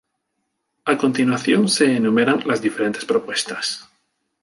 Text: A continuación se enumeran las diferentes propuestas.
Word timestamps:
A 0.91 0.97
continuación 0.97 1.69
se 1.69 1.95
enumeran 1.95 2.41
las 2.47 2.59
diferentes 2.59 3.05
propuestas. 3.05 3.87